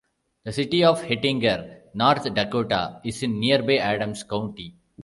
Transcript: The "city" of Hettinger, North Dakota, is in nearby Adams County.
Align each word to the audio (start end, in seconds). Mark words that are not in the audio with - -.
The 0.45 0.51
"city" 0.51 0.83
of 0.83 1.03
Hettinger, 1.03 1.81
North 1.93 2.23
Dakota, 2.33 3.01
is 3.05 3.21
in 3.21 3.39
nearby 3.39 3.77
Adams 3.77 4.23
County. 4.23 4.73